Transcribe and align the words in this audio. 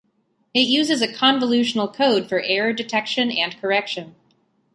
It 0.55 0.61
uses 0.61 1.03
a 1.03 1.07
convolutional 1.07 1.93
code 1.93 2.27
for 2.27 2.39
error 2.41 2.73
detection 2.73 3.29
and 3.29 3.55
correction. 3.61 4.15